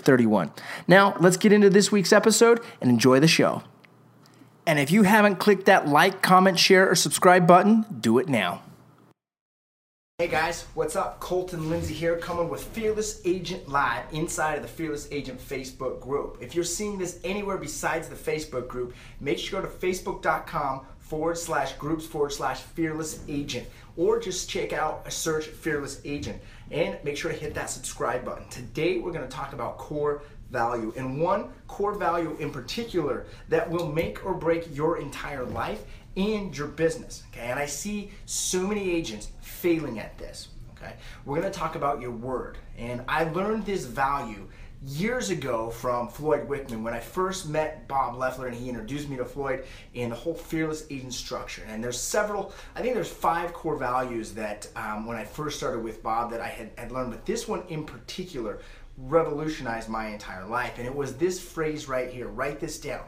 31. 0.00 0.52
Now, 0.86 1.16
let's 1.20 1.36
get 1.36 1.52
into 1.52 1.70
this 1.70 1.90
week's 1.90 2.12
episode 2.12 2.60
and 2.80 2.90
enjoy 2.90 3.20
the 3.20 3.28
show. 3.28 3.62
And 4.66 4.78
if 4.78 4.90
you 4.90 5.02
haven't 5.02 5.36
clicked 5.36 5.66
that 5.66 5.88
like, 5.88 6.22
comment, 6.22 6.58
share, 6.58 6.90
or 6.90 6.94
subscribe 6.94 7.46
button, 7.46 7.84
do 8.00 8.18
it 8.18 8.28
now. 8.28 8.62
Hey 10.18 10.28
guys, 10.28 10.62
what's 10.74 10.94
up? 10.94 11.18
Colton 11.18 11.68
Lindsay 11.68 11.92
here, 11.92 12.16
coming 12.16 12.48
with 12.48 12.62
Fearless 12.62 13.20
Agent 13.24 13.68
Live 13.68 14.04
inside 14.12 14.54
of 14.54 14.62
the 14.62 14.68
Fearless 14.68 15.08
Agent 15.10 15.40
Facebook 15.40 16.00
group. 16.00 16.38
If 16.40 16.54
you're 16.54 16.62
seeing 16.62 16.98
this 16.98 17.18
anywhere 17.24 17.58
besides 17.58 18.08
the 18.08 18.14
Facebook 18.14 18.68
group, 18.68 18.94
make 19.18 19.38
sure 19.38 19.60
to 19.60 19.66
go 19.66 19.72
to 19.72 19.86
facebook.com 19.86 20.86
forward 21.14 21.38
slash 21.38 21.74
groups 21.74 22.04
forward 22.04 22.32
slash 22.32 22.60
fearless 22.60 23.20
agent 23.28 23.64
or 23.96 24.18
just 24.18 24.50
check 24.50 24.72
out 24.72 25.00
a 25.06 25.10
search 25.12 25.46
fearless 25.46 26.00
agent 26.04 26.42
and 26.72 26.98
make 27.04 27.16
sure 27.16 27.30
to 27.30 27.38
hit 27.38 27.54
that 27.54 27.70
subscribe 27.70 28.24
button. 28.24 28.44
Today 28.48 28.98
we're 28.98 29.12
going 29.12 29.22
to 29.22 29.30
talk 29.30 29.52
about 29.52 29.78
core 29.78 30.24
value 30.50 30.92
and 30.96 31.20
one 31.20 31.52
core 31.68 31.94
value 31.94 32.36
in 32.40 32.50
particular 32.50 33.26
that 33.48 33.70
will 33.70 33.92
make 33.92 34.26
or 34.26 34.34
break 34.34 34.74
your 34.74 34.98
entire 34.98 35.44
life 35.44 35.84
and 36.16 36.58
your 36.58 36.66
business. 36.66 37.22
Okay, 37.30 37.46
and 37.46 37.60
I 37.60 37.66
see 37.66 38.10
so 38.26 38.66
many 38.66 38.90
agents 38.90 39.28
failing 39.40 40.00
at 40.00 40.18
this. 40.18 40.48
Okay, 40.76 40.94
we're 41.24 41.38
going 41.40 41.52
to 41.52 41.56
talk 41.56 41.76
about 41.76 42.00
your 42.00 42.10
word, 42.10 42.58
and 42.76 43.02
I 43.06 43.22
learned 43.22 43.66
this 43.66 43.84
value 43.84 44.48
years 44.86 45.30
ago 45.30 45.70
from 45.70 46.08
Floyd 46.08 46.46
Wickman 46.48 46.82
when 46.82 46.92
I 46.92 47.00
first 47.00 47.48
met 47.48 47.88
Bob 47.88 48.16
Leffler 48.16 48.48
and 48.48 48.56
he 48.56 48.68
introduced 48.68 49.08
me 49.08 49.16
to 49.16 49.24
Floyd 49.24 49.64
in 49.94 50.10
the 50.10 50.14
whole 50.14 50.34
fearless 50.34 50.86
agent 50.90 51.14
structure. 51.14 51.62
And 51.68 51.82
there's 51.82 51.98
several, 51.98 52.52
I 52.74 52.82
think 52.82 52.94
there's 52.94 53.08
five 53.08 53.52
core 53.52 53.76
values 53.76 54.32
that 54.32 54.68
um, 54.76 55.06
when 55.06 55.16
I 55.16 55.24
first 55.24 55.56
started 55.56 55.82
with 55.82 56.02
Bob 56.02 56.30
that 56.32 56.40
I 56.40 56.48
had, 56.48 56.70
had 56.76 56.92
learned, 56.92 57.12
but 57.12 57.24
this 57.24 57.48
one 57.48 57.62
in 57.68 57.84
particular 57.84 58.60
revolutionized 58.98 59.88
my 59.88 60.08
entire 60.08 60.46
life. 60.46 60.74
And 60.76 60.86
it 60.86 60.94
was 60.94 61.16
this 61.16 61.40
phrase 61.40 61.88
right 61.88 62.10
here 62.10 62.28
write 62.28 62.60
this 62.60 62.78
down. 62.78 63.04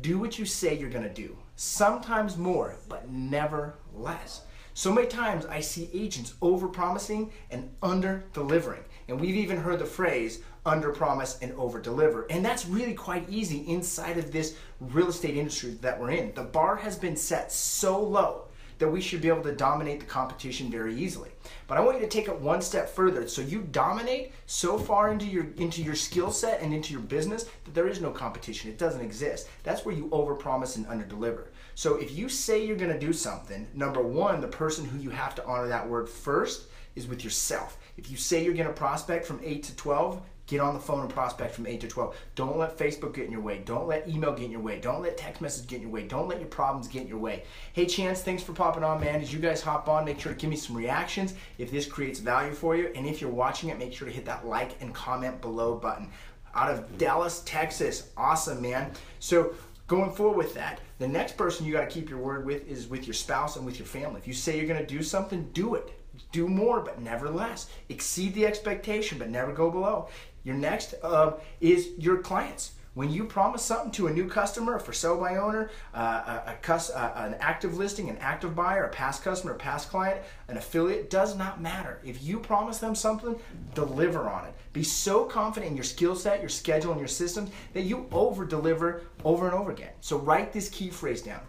Do 0.00 0.18
what 0.18 0.38
you 0.38 0.44
say 0.44 0.76
you're 0.76 0.90
going 0.90 1.04
to 1.04 1.10
do. 1.10 1.36
Sometimes 1.54 2.36
more, 2.36 2.76
but 2.88 3.08
never 3.08 3.76
less. 3.94 4.42
So 4.76 4.92
many 4.92 5.06
times 5.06 5.46
I 5.46 5.60
see 5.60 5.88
agents 5.94 6.34
over 6.42 6.68
promising 6.68 7.32
and 7.50 7.70
under 7.82 8.24
delivering. 8.34 8.82
And 9.08 9.18
we've 9.18 9.34
even 9.34 9.56
heard 9.56 9.78
the 9.78 9.86
phrase 9.86 10.42
under 10.66 10.90
promise 10.90 11.38
and 11.40 11.52
over 11.52 11.80
deliver. 11.80 12.26
And 12.28 12.44
that's 12.44 12.66
really 12.66 12.92
quite 12.92 13.26
easy 13.30 13.60
inside 13.60 14.18
of 14.18 14.32
this 14.32 14.54
real 14.78 15.08
estate 15.08 15.34
industry 15.34 15.78
that 15.80 15.98
we're 15.98 16.10
in. 16.10 16.34
The 16.34 16.42
bar 16.42 16.76
has 16.76 16.98
been 16.98 17.16
set 17.16 17.50
so 17.50 17.98
low 17.98 18.45
that 18.78 18.88
we 18.88 19.00
should 19.00 19.20
be 19.20 19.28
able 19.28 19.42
to 19.42 19.54
dominate 19.54 20.00
the 20.00 20.06
competition 20.06 20.70
very 20.70 20.94
easily. 20.94 21.30
But 21.66 21.78
I 21.78 21.80
want 21.80 21.98
you 21.98 22.02
to 22.02 22.10
take 22.10 22.28
it 22.28 22.40
one 22.40 22.60
step 22.60 22.88
further. 22.88 23.26
So 23.28 23.42
you 23.42 23.62
dominate 23.62 24.32
so 24.46 24.78
far 24.78 25.10
into 25.10 25.26
your 25.26 25.46
into 25.56 25.82
your 25.82 25.94
skill 25.94 26.30
set 26.30 26.60
and 26.60 26.74
into 26.74 26.92
your 26.92 27.02
business 27.02 27.44
that 27.64 27.74
there 27.74 27.88
is 27.88 28.00
no 28.00 28.10
competition. 28.10 28.70
It 28.70 28.78
doesn't 28.78 29.00
exist. 29.00 29.48
That's 29.62 29.84
where 29.84 29.94
you 29.94 30.08
overpromise 30.08 30.76
and 30.76 30.86
underdeliver. 30.86 31.46
So 31.74 31.96
if 31.96 32.16
you 32.16 32.28
say 32.28 32.64
you're 32.64 32.76
going 32.76 32.92
to 32.92 32.98
do 32.98 33.12
something, 33.12 33.66
number 33.74 34.02
1, 34.02 34.40
the 34.40 34.48
person 34.48 34.84
who 34.84 34.98
you 34.98 35.10
have 35.10 35.34
to 35.34 35.44
honor 35.44 35.68
that 35.68 35.88
word 35.88 36.08
first 36.08 36.68
is 36.94 37.06
with 37.06 37.22
yourself. 37.22 37.78
If 37.96 38.10
you 38.10 38.16
say 38.16 38.42
you're 38.42 38.54
going 38.54 38.66
to 38.66 38.72
prospect 38.72 39.26
from 39.26 39.40
8 39.44 39.62
to 39.64 39.76
12, 39.76 40.22
Get 40.46 40.60
on 40.60 40.74
the 40.74 40.80
phone 40.80 41.00
and 41.00 41.10
prospect 41.10 41.54
from 41.54 41.66
8 41.66 41.80
to 41.80 41.88
12. 41.88 42.16
Don't 42.36 42.56
let 42.56 42.78
Facebook 42.78 43.14
get 43.14 43.24
in 43.24 43.32
your 43.32 43.40
way. 43.40 43.62
Don't 43.64 43.88
let 43.88 44.08
email 44.08 44.32
get 44.32 44.44
in 44.44 44.52
your 44.52 44.60
way. 44.60 44.78
Don't 44.78 45.02
let 45.02 45.16
text 45.16 45.40
message 45.40 45.66
get 45.66 45.76
in 45.76 45.82
your 45.82 45.90
way. 45.90 46.04
Don't 46.04 46.28
let 46.28 46.38
your 46.38 46.48
problems 46.48 46.86
get 46.86 47.02
in 47.02 47.08
your 47.08 47.18
way. 47.18 47.42
Hey, 47.72 47.86
Chance, 47.86 48.22
thanks 48.22 48.44
for 48.44 48.52
popping 48.52 48.84
on, 48.84 49.00
man. 49.00 49.20
As 49.20 49.32
you 49.32 49.40
guys 49.40 49.60
hop 49.60 49.88
on, 49.88 50.04
make 50.04 50.20
sure 50.20 50.32
to 50.32 50.38
give 50.38 50.48
me 50.48 50.56
some 50.56 50.76
reactions 50.76 51.34
if 51.58 51.72
this 51.72 51.86
creates 51.86 52.20
value 52.20 52.52
for 52.52 52.76
you. 52.76 52.92
And 52.94 53.06
if 53.06 53.20
you're 53.20 53.30
watching 53.30 53.70
it, 53.70 53.78
make 53.78 53.92
sure 53.92 54.06
to 54.06 54.14
hit 54.14 54.24
that 54.26 54.46
like 54.46 54.80
and 54.80 54.94
comment 54.94 55.40
below 55.40 55.74
button. 55.74 56.10
Out 56.54 56.70
of 56.70 56.96
Dallas, 56.96 57.42
Texas. 57.44 58.10
Awesome, 58.16 58.62
man. 58.62 58.92
So, 59.18 59.54
going 59.88 60.12
forward 60.12 60.36
with 60.36 60.54
that, 60.54 60.80
the 60.98 61.08
next 61.08 61.36
person 61.36 61.66
you 61.66 61.72
got 61.72 61.88
to 61.88 61.94
keep 61.94 62.08
your 62.08 62.18
word 62.20 62.46
with 62.46 62.66
is 62.68 62.88
with 62.88 63.06
your 63.06 63.14
spouse 63.14 63.56
and 63.56 63.66
with 63.66 63.78
your 63.78 63.86
family. 63.86 64.18
If 64.18 64.28
you 64.28 64.32
say 64.32 64.56
you're 64.56 64.66
going 64.68 64.80
to 64.80 64.86
do 64.86 65.02
something, 65.02 65.50
do 65.52 65.74
it. 65.74 65.92
Do 66.32 66.48
more, 66.48 66.80
but 66.80 67.00
never 67.00 67.28
less. 67.28 67.68
Exceed 67.88 68.34
the 68.34 68.46
expectation, 68.46 69.18
but 69.18 69.28
never 69.28 69.52
go 69.52 69.70
below. 69.70 70.08
Your 70.46 70.54
next 70.54 70.94
uh, 71.02 71.32
is 71.60 71.88
your 71.98 72.18
clients. 72.18 72.70
When 72.94 73.10
you 73.10 73.24
promise 73.24 73.62
something 73.62 73.90
to 73.92 74.06
a 74.06 74.12
new 74.12 74.28
customer, 74.28 74.78
for 74.78 74.92
sale 74.92 75.18
by 75.18 75.36
owner, 75.36 75.70
uh, 75.92 75.98
a, 76.46 76.52
a 76.52 76.54
cus- 76.62 76.88
uh, 76.88 77.12
an 77.16 77.34
active 77.40 77.76
listing, 77.76 78.08
an 78.08 78.16
active 78.18 78.54
buyer, 78.54 78.84
a 78.84 78.88
past 78.88 79.24
customer, 79.24 79.54
a 79.54 79.58
past 79.58 79.90
client, 79.90 80.22
an 80.46 80.56
affiliate, 80.56 81.10
does 81.10 81.36
not 81.36 81.60
matter. 81.60 82.00
If 82.04 82.22
you 82.22 82.38
promise 82.38 82.78
them 82.78 82.94
something, 82.94 83.36
deliver 83.74 84.30
on 84.30 84.46
it. 84.46 84.54
Be 84.72 84.84
so 84.84 85.24
confident 85.24 85.72
in 85.72 85.76
your 85.76 85.84
skill 85.84 86.14
set, 86.14 86.40
your 86.40 86.48
schedule, 86.48 86.92
and 86.92 87.00
your 87.00 87.08
systems 87.08 87.50
that 87.74 87.82
you 87.82 88.06
over 88.12 88.46
deliver 88.46 89.02
over 89.24 89.46
and 89.46 89.54
over 89.54 89.72
again. 89.72 89.92
So 90.00 90.16
write 90.16 90.52
this 90.52 90.68
key 90.68 90.90
phrase 90.90 91.22
down. 91.22 91.40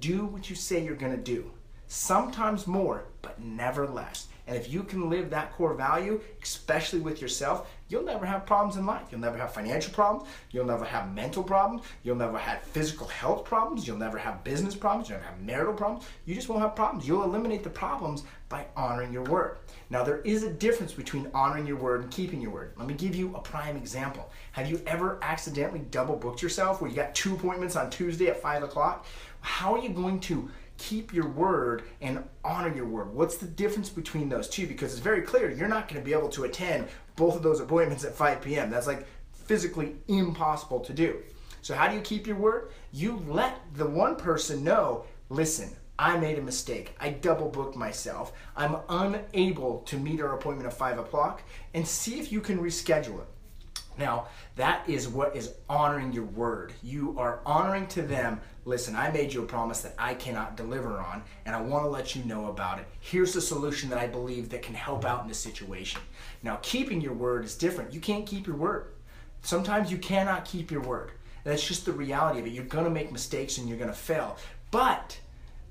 Do 0.00 0.26
what 0.26 0.50
you 0.50 0.56
say 0.56 0.84
you're 0.84 0.96
to 0.96 1.16
do. 1.16 1.52
Sometimes 1.86 2.66
more, 2.66 3.04
but 3.22 3.40
never 3.40 3.86
less. 3.86 4.26
And 4.50 4.58
if 4.58 4.68
you 4.68 4.82
can 4.82 5.08
live 5.08 5.30
that 5.30 5.52
core 5.52 5.74
value, 5.74 6.20
especially 6.42 6.98
with 6.98 7.22
yourself, 7.22 7.70
you'll 7.88 8.02
never 8.02 8.26
have 8.26 8.44
problems 8.46 8.76
in 8.76 8.84
life. 8.84 9.06
You'll 9.12 9.20
never 9.20 9.38
have 9.38 9.54
financial 9.54 9.92
problems. 9.92 10.28
You'll 10.50 10.66
never 10.66 10.84
have 10.84 11.14
mental 11.14 11.44
problems. 11.44 11.84
You'll 12.02 12.16
never 12.16 12.36
have 12.36 12.60
physical 12.62 13.06
health 13.06 13.44
problems. 13.44 13.86
You'll 13.86 13.98
never 13.98 14.18
have 14.18 14.42
business 14.42 14.74
problems. 14.74 15.08
You'll 15.08 15.18
never 15.18 15.30
have 15.30 15.40
marital 15.40 15.74
problems. 15.74 16.04
You 16.26 16.34
just 16.34 16.48
won't 16.48 16.62
have 16.62 16.74
problems. 16.74 17.06
You'll 17.06 17.22
eliminate 17.22 17.62
the 17.62 17.70
problems 17.70 18.24
by 18.48 18.66
honoring 18.76 19.12
your 19.12 19.22
word. 19.22 19.58
Now, 19.88 20.02
there 20.02 20.20
is 20.22 20.42
a 20.42 20.52
difference 20.52 20.92
between 20.92 21.30
honoring 21.32 21.64
your 21.64 21.76
word 21.76 22.00
and 22.00 22.10
keeping 22.10 22.40
your 22.40 22.50
word. 22.50 22.72
Let 22.76 22.88
me 22.88 22.94
give 22.94 23.14
you 23.14 23.32
a 23.36 23.40
prime 23.40 23.76
example. 23.76 24.32
Have 24.50 24.68
you 24.68 24.82
ever 24.84 25.20
accidentally 25.22 25.82
double 25.92 26.16
booked 26.16 26.42
yourself 26.42 26.80
where 26.80 26.90
you 26.90 26.96
got 26.96 27.14
two 27.14 27.34
appointments 27.34 27.76
on 27.76 27.88
Tuesday 27.88 28.26
at 28.26 28.42
5 28.42 28.64
o'clock? 28.64 29.06
How 29.42 29.76
are 29.76 29.80
you 29.80 29.90
going 29.90 30.18
to 30.20 30.50
keep 30.80 31.12
your 31.12 31.28
word 31.28 31.82
and 32.00 32.24
honor 32.42 32.74
your 32.74 32.86
word. 32.86 33.12
What's 33.12 33.36
the 33.36 33.46
difference 33.46 33.90
between 33.90 34.30
those 34.30 34.48
two? 34.48 34.66
Because 34.66 34.92
it's 34.92 35.02
very 35.02 35.20
clear 35.20 35.50
you're 35.50 35.68
not 35.68 35.88
going 35.88 36.00
to 36.00 36.04
be 36.04 36.14
able 36.14 36.30
to 36.30 36.44
attend 36.44 36.88
both 37.16 37.36
of 37.36 37.42
those 37.42 37.60
appointments 37.60 38.04
at 38.04 38.14
5 38.14 38.40
p.m. 38.40 38.70
That's 38.70 38.86
like 38.86 39.06
physically 39.32 39.96
impossible 40.08 40.80
to 40.80 40.92
do. 40.94 41.18
So, 41.60 41.74
how 41.74 41.86
do 41.88 41.94
you 41.94 42.00
keep 42.00 42.26
your 42.26 42.36
word? 42.36 42.70
You 42.92 43.22
let 43.28 43.58
the 43.74 43.86
one 43.86 44.16
person 44.16 44.64
know 44.64 45.04
listen, 45.28 45.76
I 45.98 46.16
made 46.16 46.38
a 46.38 46.42
mistake. 46.42 46.96
I 46.98 47.10
double 47.10 47.50
booked 47.50 47.76
myself. 47.76 48.32
I'm 48.56 48.76
unable 48.88 49.80
to 49.80 49.98
meet 49.98 50.22
our 50.22 50.34
appointment 50.34 50.66
at 50.66 50.72
5 50.72 50.98
o'clock 50.98 51.42
and 51.74 51.86
see 51.86 52.18
if 52.18 52.32
you 52.32 52.40
can 52.40 52.58
reschedule 52.58 53.20
it. 53.20 53.28
Now, 54.00 54.28
that 54.56 54.88
is 54.88 55.08
what 55.08 55.36
is 55.36 55.52
honoring 55.68 56.14
your 56.14 56.24
word. 56.24 56.72
You 56.82 57.14
are 57.18 57.40
honoring 57.44 57.86
to 57.88 58.00
them, 58.00 58.40
listen, 58.64 58.96
I 58.96 59.10
made 59.10 59.30
you 59.30 59.42
a 59.42 59.46
promise 59.46 59.82
that 59.82 59.94
I 59.98 60.14
cannot 60.14 60.56
deliver 60.56 60.98
on, 60.98 61.22
and 61.44 61.54
I 61.54 61.60
want 61.60 61.84
to 61.84 61.90
let 61.90 62.16
you 62.16 62.24
know 62.24 62.46
about 62.46 62.78
it. 62.78 62.86
Here's 63.00 63.34
the 63.34 63.42
solution 63.42 63.90
that 63.90 63.98
I 63.98 64.06
believe 64.06 64.48
that 64.48 64.62
can 64.62 64.74
help 64.74 65.04
out 65.04 65.20
in 65.20 65.28
this 65.28 65.38
situation. 65.38 66.00
Now, 66.42 66.58
keeping 66.62 67.02
your 67.02 67.12
word 67.12 67.44
is 67.44 67.54
different. 67.54 67.92
You 67.92 68.00
can't 68.00 68.24
keep 68.24 68.46
your 68.46 68.56
word. 68.56 68.86
Sometimes 69.42 69.92
you 69.92 69.98
cannot 69.98 70.46
keep 70.46 70.70
your 70.70 70.82
word. 70.82 71.12
That's 71.44 71.66
just 71.66 71.84
the 71.84 71.92
reality 71.92 72.40
of 72.40 72.46
it. 72.46 72.54
You're 72.54 72.64
going 72.64 72.84
to 72.84 72.90
make 72.90 73.12
mistakes 73.12 73.58
and 73.58 73.68
you're 73.68 73.78
going 73.78 73.90
to 73.90 73.96
fail. 73.96 74.38
But 74.70 75.20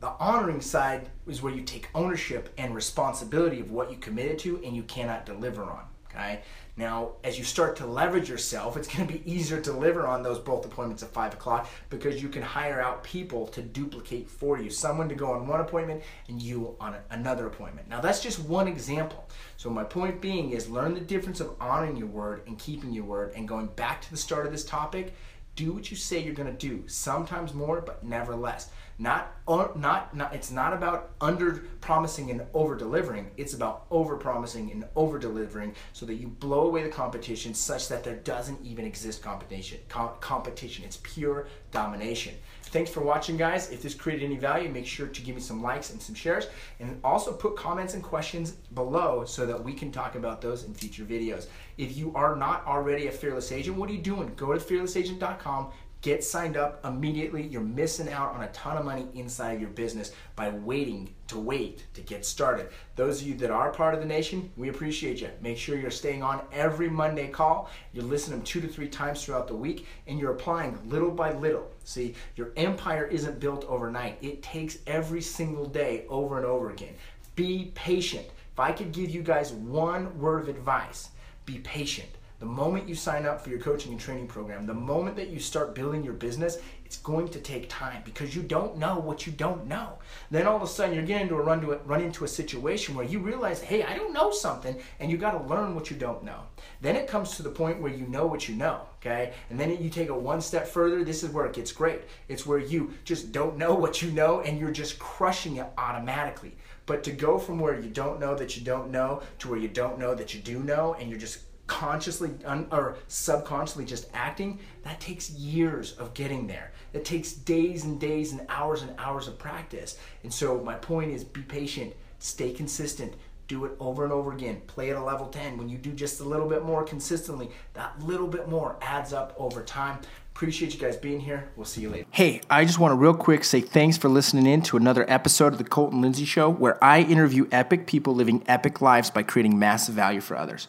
the 0.00 0.10
honoring 0.18 0.60
side 0.62 1.10
is 1.28 1.42
where 1.42 1.52
you 1.52 1.62
take 1.62 1.90
ownership 1.94 2.52
and 2.58 2.74
responsibility 2.74 3.60
of 3.60 3.70
what 3.70 3.92
you 3.92 3.98
committed 3.98 4.40
to 4.40 4.60
and 4.64 4.74
you 4.74 4.82
cannot 4.82 5.26
deliver 5.26 5.62
on. 5.62 5.84
Okay? 6.10 6.40
Now, 6.78 7.12
as 7.24 7.38
you 7.38 7.44
start 7.44 7.76
to 7.76 7.86
leverage 7.86 8.28
yourself, 8.28 8.76
it's 8.76 8.86
going 8.86 9.06
to 9.06 9.14
be 9.14 9.30
easier 9.30 9.60
to 9.60 9.72
deliver 9.72 10.06
on 10.06 10.22
those 10.22 10.38
both 10.38 10.66
appointments 10.66 11.02
at 11.02 11.08
five 11.10 11.32
o'clock 11.32 11.70
because 11.88 12.22
you 12.22 12.28
can 12.28 12.42
hire 12.42 12.82
out 12.82 13.02
people 13.02 13.46
to 13.48 13.62
duplicate 13.62 14.28
for 14.28 14.58
you. 14.58 14.68
Someone 14.68 15.08
to 15.08 15.14
go 15.14 15.32
on 15.32 15.46
one 15.46 15.60
appointment 15.60 16.02
and 16.28 16.40
you 16.40 16.76
on 16.78 16.96
another 17.10 17.46
appointment. 17.46 17.88
Now, 17.88 18.00
that's 18.00 18.22
just 18.22 18.40
one 18.40 18.68
example. 18.68 19.26
So, 19.56 19.70
my 19.70 19.84
point 19.84 20.20
being 20.20 20.50
is 20.50 20.68
learn 20.68 20.92
the 20.92 21.00
difference 21.00 21.40
of 21.40 21.54
honoring 21.60 21.96
your 21.96 22.08
word 22.08 22.42
and 22.46 22.58
keeping 22.58 22.92
your 22.92 23.04
word. 23.04 23.32
And 23.34 23.48
going 23.48 23.68
back 23.68 24.02
to 24.02 24.10
the 24.10 24.16
start 24.18 24.44
of 24.44 24.52
this 24.52 24.64
topic, 24.64 25.14
do 25.54 25.72
what 25.72 25.90
you 25.90 25.96
say 25.96 26.22
you're 26.22 26.34
going 26.34 26.54
to 26.54 26.68
do. 26.68 26.84
Sometimes 26.86 27.54
more, 27.54 27.80
but 27.80 28.04
never 28.04 28.36
less. 28.36 28.70
Not, 28.98 29.34
not, 29.76 30.16
not. 30.16 30.34
It's 30.34 30.50
not 30.50 30.72
about 30.72 31.10
under 31.20 31.64
promising 31.82 32.30
and 32.30 32.42
over 32.54 32.74
delivering. 32.74 33.30
It's 33.36 33.52
about 33.52 33.84
over 33.90 34.16
promising 34.16 34.72
and 34.72 34.86
over 34.96 35.18
delivering, 35.18 35.74
so 35.92 36.06
that 36.06 36.14
you 36.14 36.28
blow 36.28 36.66
away 36.66 36.82
the 36.82 36.88
competition, 36.88 37.52
such 37.52 37.88
that 37.88 38.04
there 38.04 38.16
doesn't 38.16 38.64
even 38.64 38.86
exist 38.86 39.22
competition. 39.22 39.80
Com- 39.88 40.12
competition. 40.20 40.84
It's 40.84 40.98
pure 41.02 41.46
domination. 41.72 42.34
Thanks 42.62 42.90
for 42.90 43.00
watching, 43.00 43.36
guys. 43.36 43.70
If 43.70 43.82
this 43.82 43.94
created 43.94 44.24
any 44.24 44.36
value, 44.36 44.68
make 44.70 44.86
sure 44.86 45.06
to 45.06 45.22
give 45.22 45.34
me 45.34 45.42
some 45.42 45.62
likes 45.62 45.90
and 45.90 46.00
some 46.00 46.14
shares, 46.14 46.48
and 46.80 46.98
also 47.04 47.32
put 47.32 47.54
comments 47.54 47.94
and 47.94 48.02
questions 48.02 48.52
below 48.74 49.24
so 49.26 49.44
that 49.46 49.62
we 49.62 49.74
can 49.74 49.92
talk 49.92 50.14
about 50.14 50.40
those 50.40 50.64
in 50.64 50.72
future 50.72 51.04
videos. 51.04 51.46
If 51.76 51.96
you 51.96 52.12
are 52.14 52.34
not 52.34 52.66
already 52.66 53.08
a 53.08 53.12
fearless 53.12 53.52
agent, 53.52 53.76
what 53.76 53.90
are 53.90 53.92
you 53.92 54.00
doing? 54.00 54.32
Go 54.36 54.52
to 54.54 54.58
fearlessagent.com 54.58 55.70
Get 56.06 56.22
signed 56.22 56.56
up 56.56 56.86
immediately. 56.86 57.48
You're 57.48 57.62
missing 57.62 58.08
out 58.10 58.32
on 58.32 58.44
a 58.44 58.48
ton 58.52 58.76
of 58.76 58.84
money 58.84 59.08
inside 59.14 59.54
of 59.54 59.60
your 59.60 59.70
business 59.70 60.12
by 60.36 60.50
waiting 60.50 61.12
to 61.26 61.36
wait 61.36 61.84
to 61.94 62.00
get 62.00 62.24
started. 62.24 62.68
Those 62.94 63.20
of 63.20 63.26
you 63.26 63.34
that 63.38 63.50
are 63.50 63.72
part 63.72 63.92
of 63.92 63.98
the 63.98 64.06
nation, 64.06 64.52
we 64.56 64.68
appreciate 64.68 65.20
you. 65.20 65.30
Make 65.40 65.58
sure 65.58 65.76
you're 65.76 65.90
staying 65.90 66.22
on 66.22 66.42
every 66.52 66.88
Monday 66.88 67.26
call. 67.26 67.70
You're 67.92 68.04
listening 68.04 68.42
two 68.42 68.60
to 68.60 68.68
three 68.68 68.86
times 68.88 69.24
throughout 69.24 69.48
the 69.48 69.56
week 69.56 69.88
and 70.06 70.16
you're 70.16 70.30
applying 70.30 70.78
little 70.88 71.10
by 71.10 71.32
little. 71.32 71.68
See, 71.82 72.14
your 72.36 72.52
empire 72.56 73.06
isn't 73.06 73.40
built 73.40 73.64
overnight. 73.64 74.18
It 74.22 74.44
takes 74.44 74.78
every 74.86 75.20
single 75.20 75.66
day 75.66 76.04
over 76.08 76.36
and 76.36 76.46
over 76.46 76.70
again. 76.70 76.94
Be 77.34 77.72
patient. 77.74 78.28
If 78.52 78.60
I 78.60 78.70
could 78.70 78.92
give 78.92 79.10
you 79.10 79.22
guys 79.22 79.52
one 79.52 80.16
word 80.20 80.42
of 80.42 80.48
advice, 80.48 81.08
be 81.46 81.58
patient 81.58 82.10
the 82.38 82.46
moment 82.46 82.88
you 82.88 82.94
sign 82.94 83.24
up 83.24 83.40
for 83.40 83.48
your 83.48 83.58
coaching 83.58 83.92
and 83.92 84.00
training 84.00 84.26
program, 84.26 84.66
the 84.66 84.74
moment 84.74 85.16
that 85.16 85.28
you 85.28 85.40
start 85.40 85.74
building 85.74 86.04
your 86.04 86.12
business, 86.12 86.58
it's 86.84 86.98
going 86.98 87.28
to 87.28 87.40
take 87.40 87.68
time 87.68 88.02
because 88.04 88.36
you 88.36 88.42
don't 88.42 88.76
know 88.76 88.98
what 88.98 89.26
you 89.26 89.32
don't 89.32 89.66
know. 89.66 89.98
Then 90.30 90.46
all 90.46 90.56
of 90.56 90.62
a 90.62 90.66
sudden 90.66 90.94
you're 90.94 91.04
getting 91.04 91.28
to 91.28 91.36
run 91.36 91.60
to 91.62 91.72
a, 91.72 91.78
run 91.78 92.02
into 92.02 92.24
a 92.24 92.28
situation 92.28 92.94
where 92.94 93.06
you 93.06 93.18
realize, 93.20 93.62
hey, 93.62 93.82
I 93.82 93.96
don't 93.96 94.12
know 94.12 94.30
something, 94.30 94.76
and 95.00 95.10
you 95.10 95.16
got 95.16 95.32
to 95.32 95.48
learn 95.48 95.74
what 95.74 95.90
you 95.90 95.96
don't 95.96 96.22
know. 96.22 96.42
Then 96.82 96.94
it 96.94 97.08
comes 97.08 97.36
to 97.36 97.42
the 97.42 97.50
point 97.50 97.80
where 97.80 97.92
you 97.92 98.06
know 98.06 98.26
what 98.26 98.48
you 98.48 98.54
know, 98.54 98.82
okay? 99.00 99.32
And 99.50 99.58
then 99.58 99.82
you 99.82 99.88
take 99.88 100.08
it 100.08 100.14
one 100.14 100.40
step 100.40 100.68
further. 100.68 101.02
This 101.02 101.22
is 101.22 101.30
where 101.30 101.46
it 101.46 101.54
gets 101.54 101.72
great. 101.72 102.02
It's 102.28 102.46
where 102.46 102.58
you 102.58 102.92
just 103.04 103.32
don't 103.32 103.56
know 103.56 103.74
what 103.74 104.02
you 104.02 104.10
know, 104.12 104.40
and 104.40 104.60
you're 104.60 104.70
just 104.70 104.98
crushing 104.98 105.56
it 105.56 105.66
automatically. 105.78 106.54
But 106.84 107.02
to 107.04 107.12
go 107.12 107.38
from 107.38 107.58
where 107.58 107.80
you 107.80 107.88
don't 107.90 108.20
know 108.20 108.36
that 108.36 108.56
you 108.56 108.64
don't 108.64 108.90
know 108.90 109.22
to 109.40 109.48
where 109.48 109.58
you 109.58 109.68
don't 109.68 109.98
know 109.98 110.14
that 110.14 110.34
you 110.34 110.40
do 110.40 110.60
know, 110.60 110.94
and 110.94 111.10
you're 111.10 111.18
just 111.18 111.40
consciously 111.66 112.30
un, 112.44 112.66
or 112.70 112.96
subconsciously 113.08 113.84
just 113.84 114.08
acting, 114.14 114.58
that 114.82 115.00
takes 115.00 115.30
years 115.30 115.92
of 115.92 116.14
getting 116.14 116.46
there. 116.46 116.72
It 116.92 117.04
takes 117.04 117.32
days 117.32 117.84
and 117.84 118.00
days 118.00 118.32
and 118.32 118.42
hours 118.48 118.82
and 118.82 118.92
hours 118.98 119.28
of 119.28 119.38
practice. 119.38 119.98
And 120.22 120.32
so 120.32 120.62
my 120.62 120.74
point 120.74 121.10
is 121.10 121.24
be 121.24 121.42
patient, 121.42 121.94
stay 122.18 122.52
consistent, 122.52 123.14
do 123.48 123.64
it 123.64 123.72
over 123.78 124.04
and 124.04 124.12
over 124.12 124.32
again. 124.32 124.60
Play 124.66 124.90
at 124.90 124.96
a 124.96 125.02
level 125.02 125.26
10. 125.28 125.56
When 125.56 125.68
you 125.68 125.78
do 125.78 125.92
just 125.92 126.20
a 126.20 126.24
little 126.24 126.48
bit 126.48 126.64
more 126.64 126.82
consistently, 126.84 127.50
that 127.74 128.00
little 128.02 128.26
bit 128.26 128.48
more 128.48 128.76
adds 128.80 129.12
up 129.12 129.34
over 129.38 129.62
time. 129.62 130.00
Appreciate 130.34 130.74
you 130.74 130.80
guys 130.80 130.96
being 130.96 131.20
here. 131.20 131.48
We'll 131.56 131.64
see 131.64 131.80
you 131.80 131.88
later. 131.88 132.06
Hey, 132.10 132.42
I 132.50 132.64
just 132.64 132.78
want 132.78 132.92
to 132.92 132.96
real 132.96 133.14
quick 133.14 133.42
say 133.44 133.60
thanks 133.60 133.96
for 133.96 134.08
listening 134.08 134.46
in 134.46 134.62
to 134.62 134.76
another 134.76 135.08
episode 135.08 135.52
of 135.52 135.58
the 135.58 135.64
Colton 135.64 136.02
Lindsay 136.02 136.26
Show, 136.26 136.50
where 136.50 136.82
I 136.84 137.00
interview 137.00 137.48
epic 137.50 137.86
people 137.86 138.14
living 138.14 138.42
epic 138.46 138.82
lives 138.82 139.10
by 139.10 139.22
creating 139.22 139.58
massive 139.58 139.94
value 139.94 140.20
for 140.20 140.36
others. 140.36 140.68